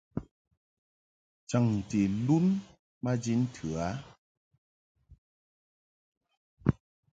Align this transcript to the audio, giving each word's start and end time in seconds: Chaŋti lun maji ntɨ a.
Chaŋti 1.49 2.01
lun 2.25 2.45
maji 3.03 3.33
ntɨ 3.41 3.67
a. 3.85 3.87